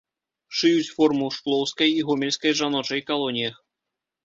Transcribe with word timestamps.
Шыюць 0.59 0.93
форму 0.93 1.23
ў 1.27 1.31
шклоўскай 1.37 1.89
і 1.99 2.01
гомельскай 2.09 2.51
жаночай 2.63 3.07
калоніях. 3.13 3.63